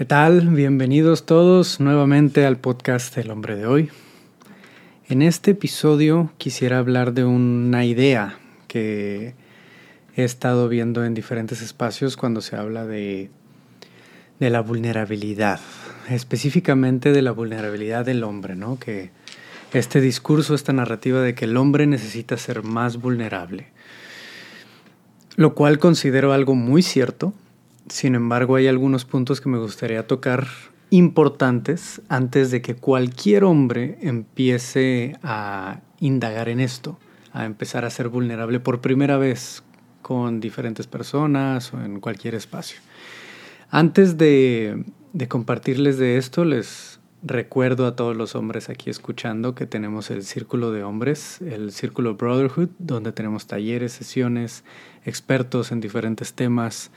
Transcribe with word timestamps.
¿Qué 0.00 0.06
tal? 0.06 0.48
Bienvenidos 0.48 1.26
todos 1.26 1.78
nuevamente 1.78 2.46
al 2.46 2.56
podcast 2.56 3.18
El 3.18 3.30
hombre 3.30 3.54
de 3.54 3.66
hoy. 3.66 3.90
En 5.10 5.20
este 5.20 5.50
episodio 5.50 6.32
quisiera 6.38 6.78
hablar 6.78 7.12
de 7.12 7.24
una 7.24 7.84
idea 7.84 8.38
que 8.66 9.34
he 10.16 10.24
estado 10.24 10.70
viendo 10.70 11.04
en 11.04 11.12
diferentes 11.12 11.60
espacios 11.60 12.16
cuando 12.16 12.40
se 12.40 12.56
habla 12.56 12.86
de, 12.86 13.28
de 14.38 14.48
la 14.48 14.62
vulnerabilidad, 14.62 15.60
específicamente 16.08 17.12
de 17.12 17.20
la 17.20 17.32
vulnerabilidad 17.32 18.06
del 18.06 18.24
hombre, 18.24 18.56
¿no? 18.56 18.78
Que 18.78 19.10
este 19.74 20.00
discurso, 20.00 20.54
esta 20.54 20.72
narrativa 20.72 21.20
de 21.20 21.34
que 21.34 21.44
el 21.44 21.58
hombre 21.58 21.86
necesita 21.86 22.38
ser 22.38 22.62
más 22.62 22.96
vulnerable, 22.96 23.66
lo 25.36 25.54
cual 25.54 25.78
considero 25.78 26.32
algo 26.32 26.54
muy 26.54 26.80
cierto, 26.80 27.34
sin 27.90 28.14
embargo, 28.14 28.56
hay 28.56 28.68
algunos 28.68 29.04
puntos 29.04 29.40
que 29.40 29.48
me 29.48 29.58
gustaría 29.58 30.06
tocar 30.06 30.46
importantes 30.90 32.00
antes 32.08 32.50
de 32.50 32.62
que 32.62 32.74
cualquier 32.74 33.44
hombre 33.44 33.98
empiece 34.00 35.16
a 35.22 35.80
indagar 36.00 36.48
en 36.48 36.60
esto, 36.60 36.98
a 37.32 37.44
empezar 37.44 37.84
a 37.84 37.90
ser 37.90 38.08
vulnerable 38.08 38.60
por 38.60 38.80
primera 38.80 39.18
vez 39.18 39.62
con 40.02 40.40
diferentes 40.40 40.86
personas 40.86 41.72
o 41.74 41.80
en 41.80 42.00
cualquier 42.00 42.34
espacio. 42.34 42.80
Antes 43.70 44.18
de, 44.18 44.84
compartirles 45.28 45.98
de 45.98 46.16
esto, 46.16 46.44
les 46.44 46.98
recuerdo 47.22 47.86
a 47.86 47.94
todos 47.94 48.16
los 48.16 48.34
hombres 48.34 48.68
aquí 48.68 48.90
escuchando 48.90 49.54
que 49.54 49.66
tenemos 49.66 50.10
el 50.10 50.24
Círculo 50.24 50.72
de 50.72 50.82
Hombres, 50.82 51.40
el 51.42 51.70
Círculo 51.70 52.14
Brotherhood, 52.14 52.70
donde 52.78 53.12
tenemos 53.12 53.46
talleres, 53.46 53.92
sesiones, 53.92 54.64
expertos 55.04 55.70
en 55.70 55.80
diferentes 55.80 56.32
temas, 56.32 56.90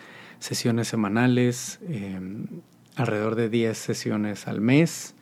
sesiones 0.44 0.90
semanales, 0.90 1.80
em, 1.88 2.48
alrededor 2.98 3.36
de 3.36 3.48
10 3.48 3.78
sesiones 3.78 4.46
al 4.46 4.60
mes. 4.60 5.16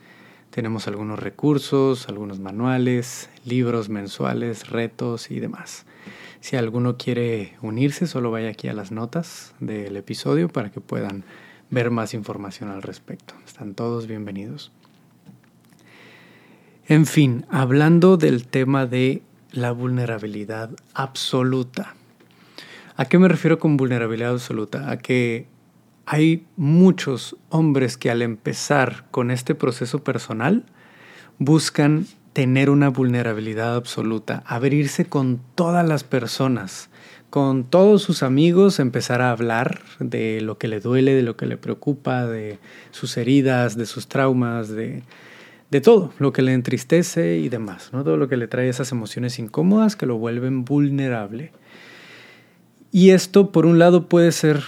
Tenemos 0.49 0.88
algunos 0.88 1.20
recursos, 1.20 2.09
algunos 2.09 2.40
manuales, 2.40 3.29
libros 3.46 3.87
mensuales, 3.87 4.70
retos 4.70 5.29
y 5.29 5.40
demás. 5.40 5.85
Si 6.40 6.55
alguno 6.55 6.98
quiere 6.98 7.54
unirse, 7.62 8.07
solo 8.07 8.31
vaya 8.31 8.49
aquí 8.49 8.68
a 8.68 8.73
las 8.73 8.91
notas 8.91 9.54
del 9.59 9.96
episodio 9.96 10.49
para 10.49 10.71
que 10.71 10.81
puedan 10.81 11.24
ver 11.70 11.91
más 11.91 12.15
información 12.15 12.71
al 12.71 12.81
respecto. 12.81 13.35
Están 13.46 13.76
todos 13.76 14.07
bienvenidos. 14.07 14.71
En 16.87 17.05
fin, 17.05 17.46
hablando 17.51 18.18
del 18.18 18.48
tema 18.48 18.87
de 18.87 19.21
la 19.51 19.71
vulnerabilidad 19.71 20.71
absoluta. 20.96 21.96
¿A 23.02 23.05
qué 23.05 23.18
me 23.18 23.27
refiero 23.27 23.57
con 23.57 23.77
vulnerabilidad 23.77 24.30
absoluta? 24.30 24.91
A 24.91 24.99
que 24.99 25.48
hay 26.05 26.46
muchos 26.55 27.35
hombres 27.49 27.98
que 27.98 28.12
al 28.12 28.21
empezar 28.21 29.08
con 29.10 29.32
este 29.32 29.55
proceso 29.55 30.04
personal 30.04 30.66
buscan 31.40 32.05
tener 32.34 32.70
una 32.70 32.90
vulnerabilidad 32.90 33.76
absoluta, 33.76 34.43
abrirse 34.46 35.05
con 35.05 35.41
todas 35.55 35.84
las 35.90 36.04
personas, 36.04 36.91
con 37.32 37.63
todos 37.63 38.04
sus 38.04 38.21
amigos, 38.21 38.80
empezar 38.80 39.24
a 39.24 39.32
hablar 39.32 39.82
de 39.99 40.40
lo 40.41 40.60
que 40.60 40.68
le 40.68 40.80
duele, 40.80 41.15
de 41.15 41.24
lo 41.24 41.36
que 41.36 41.48
le 41.48 41.58
preocupa, 41.58 42.27
de 42.27 42.60
sus 42.91 43.18
heridas, 43.18 43.76
de 43.76 43.88
sus 43.88 44.10
traumas, 44.10 44.70
de, 44.70 45.02
de 45.71 45.82
todo, 45.82 46.13
lo 46.20 46.34
que 46.34 46.43
le 46.43 46.54
entristece 46.54 47.40
y 47.40 47.49
demás, 47.49 47.90
¿no? 47.93 48.04
todo 48.04 48.18
lo 48.18 48.30
que 48.30 48.38
le 48.38 48.48
trae 48.48 48.70
esas 48.70 48.91
emociones 48.91 49.40
incómodas 49.40 49.96
que 49.96 50.05
lo 50.05 50.20
vuelven 50.20 50.65
vulnerable. 50.65 51.52
Y 52.91 53.11
esto, 53.11 53.51
por 53.51 53.65
un 53.65 53.79
lado, 53.79 54.07
puede 54.07 54.31
ser 54.31 54.63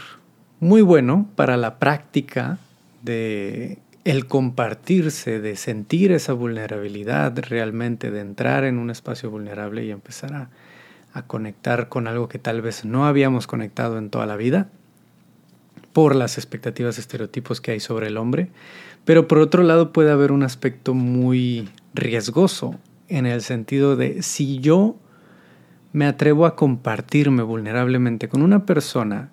muy 0.59 0.81
bueno 0.81 1.27
para 1.35 1.57
la 1.57 1.77
práctica 1.77 2.57
de 3.01 3.79
el 4.05 4.27
compartirse, 4.27 5.39
de 5.39 5.55
sentir 5.55 6.11
esa 6.11 6.33
vulnerabilidad 6.33 7.37
realmente, 7.37 8.11
de 8.11 8.19
entrar 8.21 8.63
en 8.63 8.77
un 8.77 8.89
espacio 8.89 9.29
vulnerable 9.29 9.85
y 9.85 9.91
empezar 9.91 10.33
a, 10.33 10.49
a 11.13 11.25
conectar 11.25 11.89
con 11.89 12.07
algo 12.07 12.27
que 12.27 12.39
tal 12.39 12.61
vez 12.61 12.85
no 12.85 13.05
habíamos 13.05 13.47
conectado 13.47 13.97
en 13.97 14.09
toda 14.09 14.25
la 14.25 14.35
vida 14.35 14.69
por 15.93 16.15
las 16.15 16.37
expectativas 16.37 16.97
estereotipos 16.97 17.61
que 17.61 17.71
hay 17.71 17.79
sobre 17.79 18.07
el 18.07 18.17
hombre, 18.17 18.49
pero 19.05 19.27
por 19.27 19.37
otro 19.37 19.63
lado 19.63 19.93
puede 19.93 20.11
haber 20.11 20.31
un 20.31 20.43
aspecto 20.43 20.93
muy 20.93 21.69
riesgoso 21.93 22.75
en 23.09 23.25
el 23.27 23.41
sentido 23.41 23.95
de 23.95 24.23
si 24.23 24.59
yo 24.59 24.95
me 25.93 26.05
atrevo 26.05 26.45
a 26.45 26.55
compartirme 26.55 27.43
vulnerablemente 27.43 28.27
con 28.27 28.41
una 28.41 28.65
persona 28.65 29.29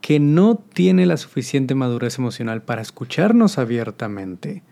que 0.00 0.18
no 0.18 0.56
tiene 0.56 1.06
la 1.06 1.16
suficiente 1.16 1.76
madurez 1.76 2.18
emocional 2.18 2.62
para 2.62 2.82
escucharnos 2.82 3.56
abiertamente, 3.56 4.64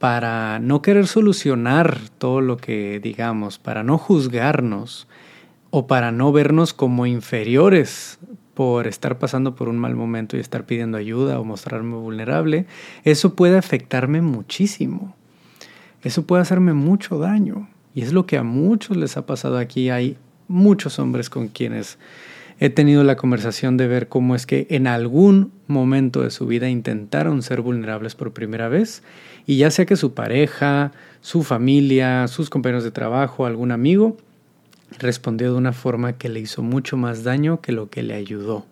para 0.00 0.58
no 0.58 0.82
querer 0.82 1.06
solucionar 1.06 1.96
todo 2.18 2.40
lo 2.40 2.56
que 2.56 3.00
digamos, 3.00 3.58
para 3.58 3.84
no 3.84 3.98
juzgarnos 3.98 5.06
o 5.70 5.86
para 5.86 6.10
no 6.10 6.32
vernos 6.32 6.74
como 6.74 7.06
inferiores 7.06 8.18
por 8.54 8.86
estar 8.86 9.18
pasando 9.18 9.54
por 9.54 9.68
un 9.68 9.78
mal 9.78 9.94
momento 9.94 10.36
y 10.36 10.40
estar 10.40 10.66
pidiendo 10.66 10.98
ayuda 10.98 11.38
o 11.40 11.44
mostrarme 11.44 11.96
vulnerable, 11.96 12.66
eso 13.04 13.34
puede 13.34 13.58
afectarme 13.58 14.22
muchísimo. 14.22 15.14
Eso 16.02 16.26
puede 16.26 16.42
hacerme 16.42 16.72
mucho 16.72 17.18
daño. 17.18 17.68
Y 17.94 18.02
es 18.02 18.12
lo 18.12 18.26
que 18.26 18.38
a 18.38 18.42
muchos 18.42 18.96
les 18.96 19.16
ha 19.16 19.26
pasado 19.26 19.58
aquí. 19.58 19.88
Muchos 20.48 20.98
hombres 20.98 21.30
con 21.30 21.48
quienes 21.48 21.98
he 22.60 22.70
tenido 22.70 23.02
la 23.04 23.16
conversación 23.16 23.76
de 23.76 23.88
ver 23.88 24.08
cómo 24.08 24.34
es 24.34 24.46
que 24.46 24.66
en 24.70 24.86
algún 24.86 25.52
momento 25.66 26.22
de 26.22 26.30
su 26.30 26.46
vida 26.46 26.68
intentaron 26.68 27.42
ser 27.42 27.60
vulnerables 27.60 28.14
por 28.14 28.32
primera 28.32 28.68
vez 28.68 29.02
y 29.46 29.56
ya 29.56 29.70
sea 29.70 29.86
que 29.86 29.96
su 29.96 30.14
pareja, 30.14 30.92
su 31.20 31.42
familia, 31.42 32.28
sus 32.28 32.50
compañeros 32.50 32.84
de 32.84 32.90
trabajo, 32.90 33.46
algún 33.46 33.72
amigo, 33.72 34.16
respondió 34.98 35.52
de 35.52 35.58
una 35.58 35.72
forma 35.72 36.14
que 36.14 36.28
le 36.28 36.40
hizo 36.40 36.62
mucho 36.62 36.96
más 36.96 37.24
daño 37.24 37.60
que 37.60 37.72
lo 37.72 37.90
que 37.90 38.02
le 38.02 38.14
ayudó. 38.14 38.64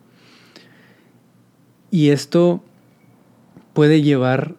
Y 1.90 2.10
esto 2.10 2.62
puede 3.74 4.02
llevar 4.02 4.54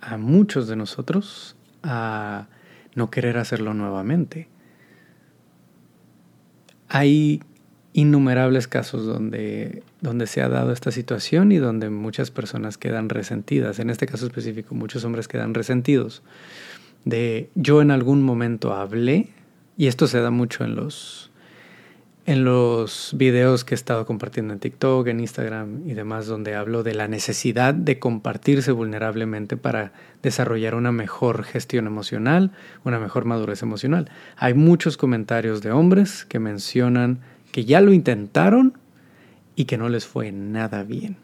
a 0.00 0.16
muchos 0.16 0.68
de 0.68 0.76
nosotros 0.76 1.56
a 1.82 2.46
no 2.94 3.10
querer 3.10 3.36
hacerlo 3.36 3.74
nuevamente 3.74 4.48
hay 6.90 7.40
innumerables 7.92 8.68
casos 8.68 9.06
donde, 9.06 9.82
donde 10.00 10.26
se 10.26 10.42
ha 10.42 10.48
dado 10.48 10.72
esta 10.72 10.90
situación 10.90 11.50
y 11.50 11.56
donde 11.56 11.88
muchas 11.90 12.30
personas 12.30 12.78
quedan 12.78 13.08
resentidas. 13.08 13.78
En 13.78 13.90
este 13.90 14.06
caso 14.06 14.26
específico, 14.26 14.74
muchos 14.74 15.04
hombres 15.04 15.26
quedan 15.26 15.54
resentidos 15.54 16.22
de 17.04 17.50
yo 17.54 17.80
en 17.82 17.90
algún 17.90 18.22
momento 18.22 18.74
hablé, 18.74 19.28
y 19.76 19.86
esto 19.86 20.06
se 20.06 20.20
da 20.20 20.30
mucho 20.30 20.64
en 20.64 20.74
los, 20.76 21.29
en 22.30 22.44
los 22.44 23.10
videos 23.16 23.64
que 23.64 23.74
he 23.74 23.76
estado 23.76 24.06
compartiendo 24.06 24.54
en 24.54 24.60
TikTok, 24.60 25.08
en 25.08 25.18
Instagram 25.18 25.84
y 25.84 25.94
demás, 25.94 26.28
donde 26.28 26.54
hablo 26.54 26.84
de 26.84 26.94
la 26.94 27.08
necesidad 27.08 27.74
de 27.74 27.98
compartirse 27.98 28.70
vulnerablemente 28.70 29.56
para 29.56 29.92
desarrollar 30.22 30.76
una 30.76 30.92
mejor 30.92 31.42
gestión 31.42 31.88
emocional, 31.88 32.52
una 32.84 33.00
mejor 33.00 33.24
madurez 33.24 33.62
emocional. 33.62 34.12
Hay 34.36 34.54
muchos 34.54 34.96
comentarios 34.96 35.60
de 35.60 35.72
hombres 35.72 36.24
que 36.24 36.38
mencionan 36.38 37.18
que 37.50 37.64
ya 37.64 37.80
lo 37.80 37.92
intentaron 37.92 38.78
y 39.56 39.64
que 39.64 39.76
no 39.76 39.88
les 39.88 40.06
fue 40.06 40.30
nada 40.30 40.84
bien. 40.84 41.16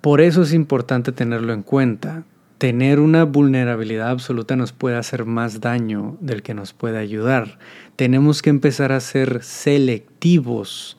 Por 0.00 0.20
eso 0.20 0.42
es 0.42 0.52
importante 0.52 1.12
tenerlo 1.12 1.52
en 1.52 1.62
cuenta 1.62 2.24
tener 2.58 2.98
una 2.98 3.24
vulnerabilidad 3.24 4.10
absoluta 4.10 4.56
nos 4.56 4.72
puede 4.72 4.96
hacer 4.96 5.24
más 5.24 5.60
daño 5.60 6.16
del 6.20 6.42
que 6.42 6.54
nos 6.54 6.72
puede 6.72 6.98
ayudar. 6.98 7.58
Tenemos 7.96 8.42
que 8.42 8.50
empezar 8.50 8.92
a 8.92 9.00
ser 9.00 9.42
selectivos, 9.42 10.98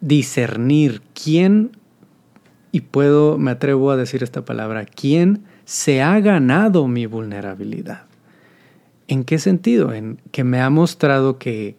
discernir 0.00 1.00
quién, 1.14 1.72
y 2.70 2.82
puedo, 2.82 3.38
me 3.38 3.52
atrevo 3.52 3.90
a 3.90 3.96
decir 3.96 4.22
esta 4.22 4.44
palabra, 4.44 4.84
quién 4.84 5.44
se 5.64 6.02
ha 6.02 6.18
ganado 6.20 6.86
mi 6.86 7.06
vulnerabilidad. 7.06 8.02
¿En 9.08 9.24
qué 9.24 9.38
sentido? 9.38 9.92
En 9.92 10.18
que 10.32 10.44
me 10.44 10.60
ha 10.60 10.70
mostrado 10.70 11.38
que 11.38 11.76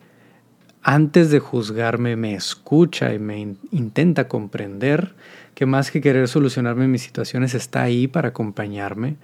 antes 0.82 1.32
de 1.32 1.40
juzgarme 1.40 2.16
me 2.16 2.36
escucha 2.36 3.14
y 3.14 3.20
me 3.20 3.56
intenta 3.72 4.28
comprender, 4.28 5.16
que 5.56 5.66
más 5.66 5.90
que 5.90 6.02
querer 6.02 6.28
solucionarme 6.28 6.88
mis 6.88 7.02
situaciones 7.02 7.54
está 7.56 7.82
ahí 7.82 8.08
para 8.08 8.30
acompañarme, 8.30 9.16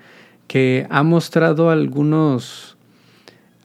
que 0.48 0.88
ha 0.90 1.04
mostrado 1.04 1.70
algunos, 1.70 2.78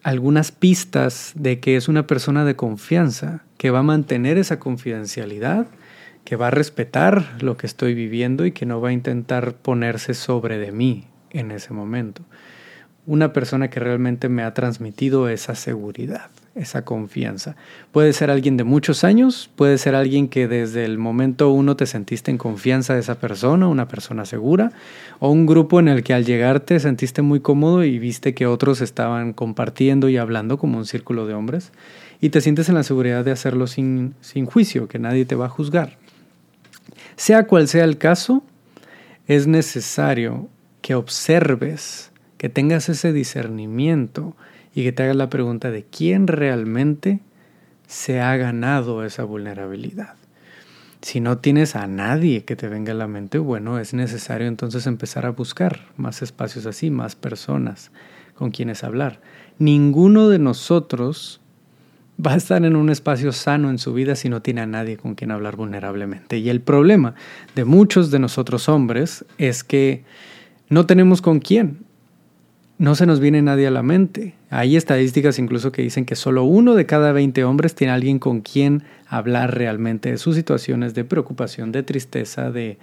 algunas 0.02 0.52
pistas 0.52 1.32
de 1.36 1.60
que 1.60 1.76
es 1.76 1.88
una 1.88 2.06
persona 2.06 2.44
de 2.44 2.56
confianza, 2.56 3.44
que 3.56 3.70
va 3.70 3.78
a 3.78 3.84
mantener 3.84 4.36
esa 4.36 4.58
confidencialidad, 4.58 5.66
que 6.24 6.36
va 6.36 6.48
a 6.48 6.50
respetar 6.50 7.40
lo 7.40 7.56
que 7.56 7.66
estoy 7.66 7.94
viviendo 7.94 8.44
y 8.44 8.52
que 8.52 8.66
no 8.66 8.80
va 8.80 8.90
a 8.90 8.92
intentar 8.92 9.54
ponerse 9.54 10.12
sobre 10.12 10.58
de 10.58 10.72
mí 10.72 11.06
en 11.30 11.52
ese 11.52 11.72
momento. 11.72 12.22
Una 13.06 13.32
persona 13.32 13.70
que 13.70 13.78
realmente 13.78 14.28
me 14.28 14.42
ha 14.42 14.52
transmitido 14.52 15.28
esa 15.28 15.54
seguridad. 15.54 16.30
Esa 16.56 16.84
confianza. 16.84 17.54
Puede 17.92 18.12
ser 18.12 18.30
alguien 18.30 18.56
de 18.56 18.64
muchos 18.64 19.04
años, 19.04 19.50
puede 19.54 19.76
ser 19.78 19.94
alguien 19.94 20.28
que 20.28 20.48
desde 20.48 20.84
el 20.84 20.96
momento 20.96 21.50
uno 21.50 21.76
te 21.76 21.86
sentiste 21.86 22.30
en 22.30 22.38
confianza 22.38 22.94
de 22.94 23.00
esa 23.00 23.20
persona, 23.20 23.68
una 23.68 23.88
persona 23.88 24.24
segura, 24.24 24.72
o 25.18 25.30
un 25.30 25.46
grupo 25.46 25.78
en 25.78 25.88
el 25.88 26.02
que 26.02 26.14
al 26.14 26.24
llegar 26.24 26.60
te 26.60 26.80
sentiste 26.80 27.20
muy 27.20 27.40
cómodo 27.40 27.84
y 27.84 27.98
viste 27.98 28.34
que 28.34 28.46
otros 28.46 28.80
estaban 28.80 29.34
compartiendo 29.34 30.08
y 30.08 30.16
hablando 30.16 30.58
como 30.58 30.78
un 30.78 30.86
círculo 30.86 31.26
de 31.26 31.34
hombres, 31.34 31.72
y 32.20 32.30
te 32.30 32.40
sientes 32.40 32.70
en 32.70 32.74
la 32.74 32.82
seguridad 32.82 33.24
de 33.24 33.32
hacerlo 33.32 33.66
sin, 33.66 34.14
sin 34.22 34.46
juicio, 34.46 34.88
que 34.88 34.98
nadie 34.98 35.26
te 35.26 35.34
va 35.34 35.46
a 35.46 35.50
juzgar. 35.50 35.98
Sea 37.16 37.46
cual 37.46 37.68
sea 37.68 37.84
el 37.84 37.98
caso, 37.98 38.42
es 39.26 39.46
necesario 39.46 40.48
que 40.80 40.94
observes, 40.94 42.12
que 42.38 42.48
tengas 42.48 42.88
ese 42.88 43.12
discernimiento 43.12 44.34
y 44.76 44.84
que 44.84 44.92
te 44.92 45.04
hagas 45.04 45.16
la 45.16 45.30
pregunta 45.30 45.70
de 45.70 45.84
quién 45.84 46.26
realmente 46.26 47.20
se 47.86 48.20
ha 48.20 48.36
ganado 48.36 49.06
esa 49.06 49.24
vulnerabilidad. 49.24 50.16
Si 51.00 51.20
no 51.20 51.38
tienes 51.38 51.76
a 51.76 51.86
nadie 51.86 52.44
que 52.44 52.56
te 52.56 52.68
venga 52.68 52.92
a 52.92 52.94
la 52.94 53.06
mente, 53.06 53.38
bueno, 53.38 53.78
es 53.78 53.94
necesario 53.94 54.46
entonces 54.46 54.86
empezar 54.86 55.24
a 55.24 55.30
buscar 55.30 55.80
más 55.96 56.20
espacios 56.20 56.66
así, 56.66 56.90
más 56.90 57.16
personas 57.16 57.90
con 58.34 58.50
quienes 58.50 58.84
hablar. 58.84 59.22
Ninguno 59.58 60.28
de 60.28 60.38
nosotros 60.38 61.40
va 62.24 62.34
a 62.34 62.36
estar 62.36 62.62
en 62.62 62.76
un 62.76 62.90
espacio 62.90 63.32
sano 63.32 63.70
en 63.70 63.78
su 63.78 63.94
vida 63.94 64.14
si 64.14 64.28
no 64.28 64.42
tiene 64.42 64.60
a 64.60 64.66
nadie 64.66 64.98
con 64.98 65.14
quien 65.14 65.30
hablar 65.30 65.56
vulnerablemente. 65.56 66.36
Y 66.36 66.50
el 66.50 66.60
problema 66.60 67.14
de 67.54 67.64
muchos 67.64 68.10
de 68.10 68.18
nosotros 68.18 68.68
hombres 68.68 69.24
es 69.38 69.64
que 69.64 70.04
no 70.68 70.84
tenemos 70.84 71.22
con 71.22 71.40
quién. 71.40 71.85
No 72.78 72.94
se 72.94 73.06
nos 73.06 73.20
viene 73.20 73.40
nadie 73.40 73.66
a 73.66 73.70
la 73.70 73.82
mente. 73.82 74.34
Hay 74.50 74.76
estadísticas 74.76 75.38
incluso 75.38 75.72
que 75.72 75.82
dicen 75.82 76.04
que 76.04 76.14
solo 76.14 76.44
uno 76.44 76.74
de 76.74 76.84
cada 76.84 77.12
20 77.12 77.42
hombres 77.44 77.74
tiene 77.74 77.92
alguien 77.92 78.18
con 78.18 78.42
quien 78.42 78.82
hablar 79.08 79.56
realmente 79.56 80.10
de 80.10 80.18
sus 80.18 80.36
situaciones 80.36 80.92
de 80.94 81.04
preocupación, 81.04 81.72
de 81.72 81.82
tristeza, 81.82 82.50
de, 82.50 82.78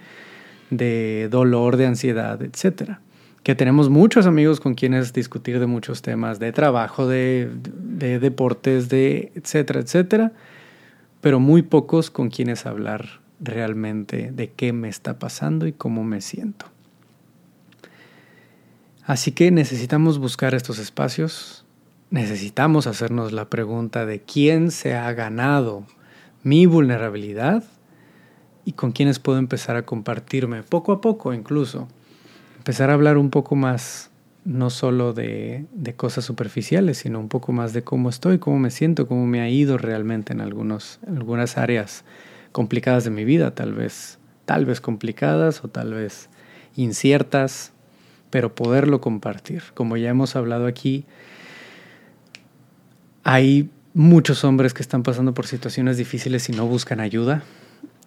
de 0.70 1.28
dolor, 1.30 1.76
de 1.76 1.86
ansiedad, 1.86 2.42
etcétera 2.42 3.00
que 3.44 3.54
tenemos 3.54 3.90
muchos 3.90 4.26
amigos 4.26 4.58
con 4.58 4.74
quienes 4.74 5.12
discutir 5.12 5.60
de 5.60 5.66
muchos 5.66 6.00
temas, 6.00 6.38
de 6.38 6.50
trabajo, 6.50 7.06
de, 7.06 7.50
deportes, 8.18 8.88
de 8.88 9.32
etcétera, 9.34 9.80
etcétera, 9.80 10.32
pero 11.20 11.40
muy 11.40 11.60
pocos 11.60 12.10
con 12.10 12.30
quienes 12.30 12.64
hablar 12.64 13.20
realmente 13.40 14.32
de 14.32 14.50
qué 14.50 14.72
me 14.72 14.88
está 14.88 15.18
pasando 15.18 15.66
y 15.66 15.72
cómo 15.72 16.04
me 16.04 16.22
siento. 16.22 16.73
Así 19.06 19.32
que 19.32 19.50
necesitamos 19.50 20.18
buscar 20.18 20.54
estos 20.54 20.78
espacios, 20.78 21.64
necesitamos 22.10 22.86
hacernos 22.86 23.32
la 23.32 23.50
pregunta 23.50 24.06
de 24.06 24.20
quién 24.20 24.70
se 24.70 24.94
ha 24.94 25.12
ganado 25.12 25.84
mi 26.42 26.64
vulnerabilidad 26.64 27.64
y 28.64 28.72
con 28.72 28.92
quiénes 28.92 29.18
puedo 29.18 29.38
empezar 29.38 29.76
a 29.76 29.84
compartirme 29.84 30.62
poco 30.62 30.92
a 30.92 31.00
poco 31.00 31.34
incluso 31.34 31.88
empezar 32.64 32.88
a 32.88 32.94
hablar 32.94 33.18
un 33.18 33.28
poco 33.28 33.56
más, 33.56 34.10
no 34.46 34.70
solo 34.70 35.12
de, 35.12 35.66
cosas 35.98 36.24
superficiales, 36.24 36.96
sino 36.96 37.20
un 37.20 37.28
poco 37.28 37.52
más 37.52 37.74
de 37.74 37.84
cómo 37.84 38.08
estoy, 38.08 38.38
cómo 38.38 38.58
me 38.58 38.70
siento, 38.70 39.06
cómo 39.06 39.26
me 39.26 39.42
ha 39.42 39.50
ido 39.50 39.76
realmente 39.76 40.32
en, 40.32 40.40
algunos, 40.40 40.98
algunas 41.06 41.58
áreas 41.58 42.06
complicadas 42.52 43.04
de 43.04 43.10
mi 43.10 43.26
vida, 43.26 43.54
tal 43.54 43.74
vez, 43.74 44.18
tal 44.46 44.64
vez 44.64 44.80
complicadas 44.80 45.62
o 45.62 45.68
tal 45.68 45.92
vez 45.92 46.30
inciertas, 46.74 47.74
pero 48.34 48.52
poderlo 48.52 49.00
compartir. 49.00 49.62
Como 49.74 49.96
ya 49.96 50.10
hemos 50.10 50.34
hablado 50.34 50.66
aquí, 50.66 51.04
hay 53.22 53.70
muchos 53.92 54.42
hombres 54.42 54.74
que 54.74 54.82
están 54.82 55.04
pasando 55.04 55.34
por 55.34 55.46
situaciones 55.46 55.98
difíciles 55.98 56.48
y 56.48 56.52
no 56.52 56.66
buscan 56.66 56.98
ayuda, 56.98 57.44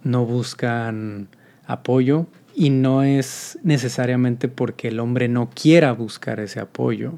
no 0.04 0.26
buscan 0.26 1.30
apoyo, 1.66 2.26
y 2.54 2.72
no 2.72 3.04
es 3.04 3.58
necesariamente 3.64 4.50
porque 4.50 4.90
el 4.90 5.00
hombre 5.00 5.30
no 5.30 5.50
quiera 5.50 5.94
buscar 5.94 6.42
ese 6.42 6.60
apoyo. 6.60 7.14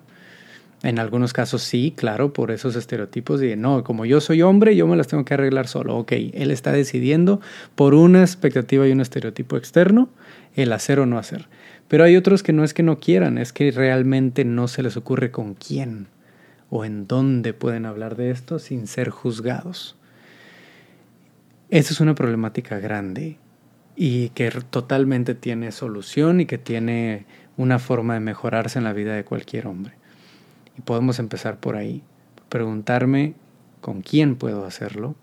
En 0.82 0.98
algunos 0.98 1.34
casos 1.34 1.62
sí, 1.62 1.94
claro, 1.96 2.32
por 2.32 2.52
esos 2.52 2.76
estereotipos 2.78 3.42
de 3.42 3.58
no, 3.58 3.84
como 3.84 4.06
yo 4.06 4.22
soy 4.22 4.42
hombre, 4.42 4.78
yo 4.78 4.88
me 4.88 4.96
las 4.96 5.08
tengo 5.08 5.26
que 5.26 5.34
arreglar 5.34 5.68
solo. 5.68 5.98
Ok, 5.98 6.14
él 6.14 6.52
está 6.52 6.72
decidiendo 6.72 7.42
por 7.76 7.94
una 7.94 8.22
expectativa 8.22 8.88
y 8.88 8.92
un 8.92 9.02
estereotipo 9.02 9.58
externo 9.58 10.10
el 10.56 10.72
hacer 10.72 11.00
o 11.00 11.06
no 11.06 11.18
hacer. 11.18 11.48
Pero 11.90 12.06
hay 12.06 12.16
otros 12.16 12.44
que 12.44 12.54
no 12.54 12.64
es 12.64 12.74
que 12.74 12.84
no 12.84 13.00
quieran, 13.00 13.38
es 13.38 13.52
que 13.52 13.72
realmente 13.72 14.46
no 14.46 14.68
se 14.68 14.84
les 14.84 14.96
ocurre 14.96 15.32
con 15.32 15.54
quién 15.54 16.08
o 16.70 16.86
en 16.86 17.08
dónde 17.08 17.54
pueden 17.54 17.86
hablar 17.86 18.16
de 18.16 18.32
esto 18.32 18.60
sin 18.60 18.88
ser 18.88 19.10
juzgados. 19.10 19.98
Esa 21.70 21.94
es 21.94 22.00
una 22.00 22.16
problemática 22.16 22.80
grande 22.80 23.38
y 23.96 24.30
que 24.30 24.50
totalmente 24.70 25.36
tiene 25.36 25.72
solución 25.72 26.40
y 26.40 26.46
que 26.46 26.58
tiene 26.58 27.26
una 27.58 27.80
forma 27.80 28.14
de 28.14 28.22
mejorarse 28.22 28.80
en 28.80 28.86
la 28.86 28.94
vida 28.94 29.14
de 29.14 29.26
cualquier 29.26 29.68
hombre. 29.68 29.99
Podemos 30.86 31.20
empezar 31.20 31.60
por 31.60 31.76
ahí, 31.76 32.04
preguntarme 32.50 33.34
con 33.82 34.02
quién 34.02 34.36
puedo 34.36 34.66
hacerlo, 34.66 35.16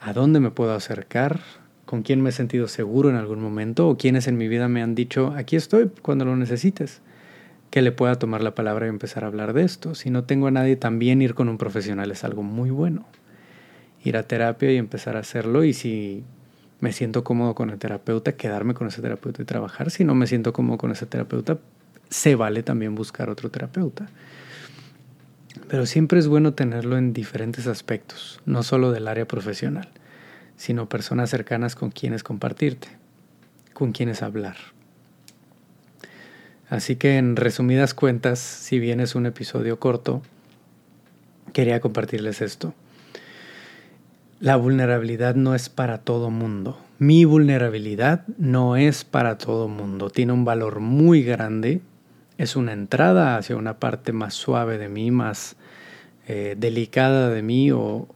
a 0.00 0.12
dónde 0.12 0.40
me 0.40 0.50
puedo 0.50 0.74
acercar, 0.74 1.40
con 1.84 2.02
quién 2.02 2.22
me 2.22 2.30
he 2.30 2.32
sentido 2.32 2.68
seguro 2.68 3.10
en 3.10 3.16
algún 3.16 3.40
momento 3.40 3.88
o 3.88 3.96
quiénes 3.96 4.26
en 4.26 4.36
mi 4.36 4.48
vida 4.48 4.68
me 4.68 4.82
han 4.82 4.94
dicho, 4.94 5.32
aquí 5.36 5.56
estoy 5.56 5.90
cuando 6.02 6.24
lo 6.24 6.36
necesites, 6.36 7.02
que 7.70 7.82
le 7.82 7.92
pueda 7.92 8.16
tomar 8.16 8.42
la 8.42 8.54
palabra 8.54 8.86
y 8.86 8.88
empezar 8.90 9.24
a 9.24 9.28
hablar 9.28 9.52
de 9.52 9.64
esto. 9.64 9.94
Si 9.94 10.10
no 10.10 10.24
tengo 10.24 10.46
a 10.46 10.50
nadie, 10.50 10.76
también 10.76 11.22
ir 11.22 11.34
con 11.34 11.48
un 11.48 11.58
profesional 11.58 12.10
es 12.10 12.24
algo 12.24 12.42
muy 12.42 12.70
bueno. 12.70 13.06
Ir 14.04 14.16
a 14.16 14.24
terapia 14.24 14.72
y 14.72 14.76
empezar 14.76 15.16
a 15.16 15.20
hacerlo 15.20 15.64
y 15.64 15.72
si 15.72 16.24
me 16.80 16.92
siento 16.92 17.24
cómodo 17.24 17.54
con 17.54 17.70
el 17.70 17.78
terapeuta, 17.78 18.32
quedarme 18.32 18.74
con 18.74 18.88
ese 18.88 19.00
terapeuta 19.00 19.40
y 19.40 19.44
trabajar. 19.44 19.90
Si 19.90 20.04
no 20.04 20.14
me 20.14 20.26
siento 20.26 20.52
cómodo 20.52 20.78
con 20.78 20.90
ese 20.90 21.06
terapeuta, 21.06 21.58
se 22.12 22.34
vale 22.34 22.62
también 22.62 22.94
buscar 22.94 23.30
otro 23.30 23.50
terapeuta. 23.50 24.06
Pero 25.68 25.86
siempre 25.86 26.18
es 26.18 26.28
bueno 26.28 26.54
tenerlo 26.54 26.98
en 26.98 27.12
diferentes 27.12 27.66
aspectos, 27.66 28.40
no 28.44 28.62
solo 28.62 28.92
del 28.92 29.08
área 29.08 29.26
profesional, 29.26 29.88
sino 30.56 30.88
personas 30.88 31.30
cercanas 31.30 31.74
con 31.74 31.90
quienes 31.90 32.22
compartirte, 32.22 32.88
con 33.72 33.92
quienes 33.92 34.22
hablar. 34.22 34.56
Así 36.68 36.96
que 36.96 37.16
en 37.16 37.36
resumidas 37.36 37.94
cuentas, 37.94 38.38
si 38.38 38.78
bien 38.78 39.00
es 39.00 39.14
un 39.14 39.26
episodio 39.26 39.78
corto, 39.78 40.22
quería 41.52 41.80
compartirles 41.80 42.40
esto. 42.40 42.74
La 44.40 44.56
vulnerabilidad 44.56 45.34
no 45.34 45.54
es 45.54 45.68
para 45.68 45.98
todo 45.98 46.30
mundo. 46.30 46.78
Mi 46.98 47.24
vulnerabilidad 47.24 48.26
no 48.38 48.76
es 48.76 49.04
para 49.04 49.38
todo 49.38 49.68
mundo. 49.68 50.10
Tiene 50.10 50.32
un 50.32 50.44
valor 50.44 50.80
muy 50.80 51.22
grande. 51.22 51.80
Es 52.42 52.56
una 52.56 52.72
entrada 52.72 53.36
hacia 53.36 53.54
una 53.54 53.78
parte 53.78 54.12
más 54.12 54.34
suave 54.34 54.76
de 54.76 54.88
mí, 54.88 55.12
más 55.12 55.54
eh, 56.26 56.56
delicada 56.58 57.28
de 57.28 57.40
mí 57.40 57.70
o, 57.70 58.08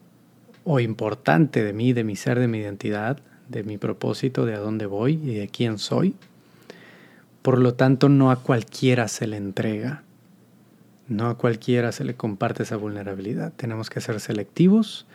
o 0.64 0.80
importante 0.80 1.62
de 1.62 1.72
mí, 1.72 1.92
de 1.92 2.02
mi 2.02 2.16
ser, 2.16 2.40
de 2.40 2.48
mi 2.48 2.58
identidad, 2.58 3.20
de 3.48 3.62
mi 3.62 3.78
propósito, 3.78 4.44
de 4.44 4.56
a 4.56 4.58
dónde 4.58 4.86
voy 4.86 5.20
y 5.22 5.36
de 5.36 5.46
quién 5.46 5.78
soy. 5.78 6.16
Por 7.42 7.58
lo 7.58 7.74
tanto, 7.74 8.08
no 8.08 8.32
a 8.32 8.42
cualquiera 8.42 9.06
se 9.06 9.28
le 9.28 9.36
entrega. 9.36 10.02
No 11.06 11.28
a 11.28 11.38
cualquiera 11.38 11.92
se 11.92 12.02
le 12.02 12.16
comparte 12.16 12.64
esa 12.64 12.76
vulnerabilidad. 12.76 13.52
Tenemos 13.52 13.90
que 13.90 14.00
ser 14.00 14.18
selectivos, 14.18 15.06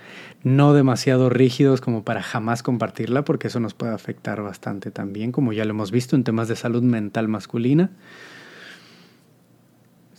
no 0.41 0.73
demasiado 0.73 1.29
rígidos 1.29 1.81
como 1.81 2.05
para 2.05 2.23
jamás 2.23 2.63
compartirla, 2.63 3.25
porque 3.25 3.47
eso 3.47 3.59
nos 3.59 3.73
puede 3.73 3.91
afectar 3.91 4.41
bastante 4.41 4.89
también, 4.89 5.33
como 5.33 5.51
ya 5.51 5.65
lo 5.65 5.71
hemos 5.71 5.91
visto 5.91 6.15
en 6.15 6.23
temas 6.23 6.47
de 6.47 6.55
salud 6.55 6.81
mental 6.81 7.27
masculina. 7.27 7.89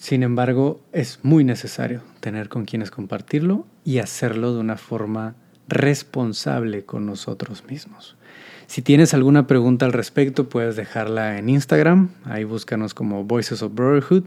Sin 0.03 0.25
embargo, 0.25 0.81
es 0.91 1.21
muy 1.23 1.45
necesario 1.45 2.03
tener 2.19 2.49
con 2.49 2.65
quienes 2.65 2.91
compartirlo 2.91 3.69
y 3.85 3.99
hacerlo 3.99 4.53
de 4.53 4.59
una 4.59 4.77
forma 4.77 5.37
responsable 5.69 6.85
con 6.85 7.07
nosotros 7.07 7.63
mismos. 7.69 8.17
Si 8.67 8.83
tienes 8.83 9.15
alguna 9.15 9.47
pregunta 9.47 9.87
al 9.87 9.93
respecto, 9.93 10.49
puedes 10.49 10.75
dejarla 10.75 11.39
en 11.39 11.49
Instagram. 11.49 12.09
Ahí 12.25 12.43
búscanos 12.43 12.95
como 12.95 13.23
Voices 13.23 13.63
of 13.63 13.77
Brotherhood. 13.77 14.25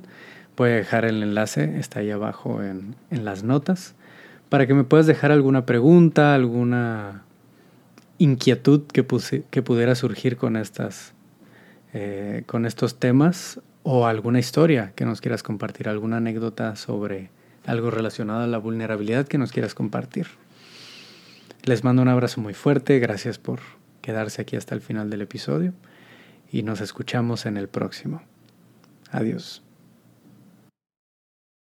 Voy 0.56 0.70
a 0.70 0.76
dejar 0.76 1.04
el 1.04 1.22
enlace, 1.22 1.78
está 1.78 2.00
ahí 2.00 2.10
abajo 2.10 2.64
en, 2.64 2.96
las 3.10 3.44
notas, 3.44 3.96
para 4.48 4.68
que 4.68 4.74
me 4.74 4.86
puedas 4.86 5.08
dejar 5.08 5.34
alguna 5.34 5.66
pregunta, 5.66 6.36
alguna 6.36 7.26
inquietud 8.18 8.84
que, 8.94 9.06
que 9.50 9.62
pudiera 9.62 9.94
surgir 9.96 10.38
con, 10.38 10.56
estas, 10.56 11.14
eh, 11.92 12.44
con 12.46 12.66
estos 12.66 12.98
temas 12.98 13.60
o 13.88 14.08
alguna 14.08 14.40
historia 14.40 14.94
que 14.96 15.06
nos 15.06 15.22
quieras 15.22 15.44
compartir, 15.44 15.88
alguna 15.88 16.18
anécdota 16.18 16.76
sobre 16.76 17.30
algo 17.68 17.92
relacionado 17.92 18.42
a 18.42 18.48
la 18.48 18.58
vulnerabilidad 18.58 19.28
que 19.28 19.38
nos 19.38 19.52
quieras 19.52 19.76
compartir. 19.76 20.26
Les 21.66 21.84
mando 21.84 22.02
un 22.02 22.08
abrazo 22.08 22.42
muy 22.42 22.56
fuerte, 22.56 22.98
gracias 22.98 23.38
por 23.38 23.60
quedarse 24.02 24.42
aquí 24.42 24.56
hasta 24.56 24.74
el 24.74 24.82
final 24.82 25.12
del 25.12 25.22
episodio 25.22 25.74
y 26.52 26.64
nos 26.64 26.82
escuchamos 26.82 27.46
en 27.46 27.58
el 27.58 27.68
próximo. 27.68 28.24
Adiós. 29.12 29.65